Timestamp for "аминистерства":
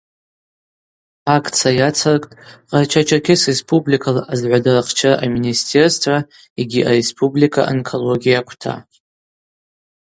5.23-6.17